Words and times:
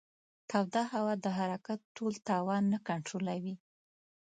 توده 0.49 0.81
هوا 0.93 1.13
د 1.23 1.25
حرکت 1.37 1.79
ټول 1.97 2.13
توان 2.29 2.63
نه 2.73 2.79
کنټرولوي. 2.87 3.55